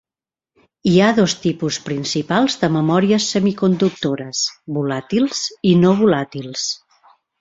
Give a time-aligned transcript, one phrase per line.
[0.91, 4.41] Hi ha dos tipus principals de memòries semiconductores:
[4.79, 6.65] volàtils i no volàtils.